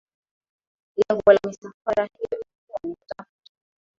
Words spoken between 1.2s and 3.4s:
la misafara hiyo ilikuwa ni kutafuta